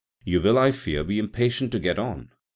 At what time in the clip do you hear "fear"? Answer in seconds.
0.71-1.03